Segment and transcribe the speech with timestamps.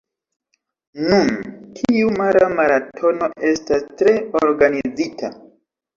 [1.09, 1.27] Nun,
[1.79, 4.17] tiu mara maratono estas tre
[4.49, 5.35] organizita.